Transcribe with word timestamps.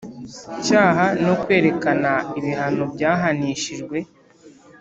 Cyaha 0.65 1.05
no 1.25 1.33
kwerekana 1.41 2.11
ibihano 2.39 2.83
byahanishijwe 2.93 3.97